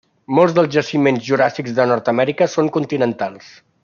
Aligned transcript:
Molts 0.37 0.53
dels 0.59 0.69
jaciments 0.75 1.23
juràssics 1.27 1.75
de 1.81 1.85
Nord-amèrica 1.93 2.49
són 2.55 2.73
continentals. 2.79 3.53